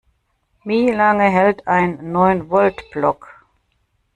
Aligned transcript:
Wie 0.65 0.89
lange 0.89 1.29
hält 1.29 1.67
ein 1.67 2.11
Neun-Volt-Block? 2.11 3.45